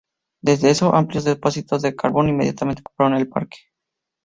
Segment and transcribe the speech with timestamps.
[0.41, 3.57] Desde eso, amplios depósitos de carbón inmediatamente ocuparon el parque.